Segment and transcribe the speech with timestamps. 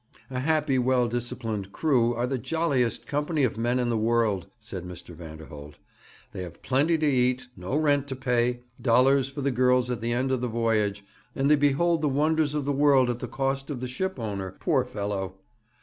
[0.31, 4.83] 'A happy, well disciplined crew are the jolliest company of men in the world,' said
[4.83, 5.13] Mr.
[5.13, 5.75] Vanderholt.
[6.33, 10.11] 'They have plenty to eat, no rent to pay, dollars for the girls at the
[10.11, 13.69] end of the voyage, and they behold the wonders of the world at the cost
[13.69, 15.35] of the ship owner poor fellow!